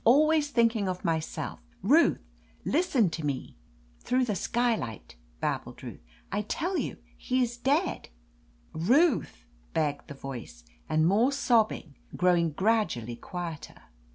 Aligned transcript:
"Al 0.03 0.25
ways 0.25 0.49
thinking 0.49 0.89
of 0.89 1.05
myself 1.05 1.59
I 1.63 1.75
Ruth! 1.83 2.25
Listen 2.65 3.11
to 3.11 3.21
pe!"' 3.23 3.53
"Through 4.03 4.25
the 4.25 4.33
skylight!" 4.35 5.15
babbled 5.39 5.83
Ruth. 5.83 6.01
"I 6.31 6.41
tell 6.41 6.79
you, 6.79 6.97
he 7.15 7.43
is 7.43 7.55
dead!" 7.55 8.09
"Ruth!" 8.73 9.45
begged 9.75 10.07
the 10.07 10.15
voice, 10.15 10.63
and 10.89 11.05
more 11.05 11.31
sob 11.31 11.69
bing, 11.69 11.97
growing 12.17 12.49
gradually 12.53 13.15
quieter. 13.15 13.79